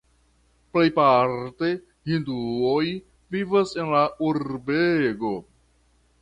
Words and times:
Plejparte 0.75 1.69
hinduoj 2.11 2.87
vivas 3.37 3.75
en 3.85 3.93
la 3.97 4.01
urbego. 4.31 5.35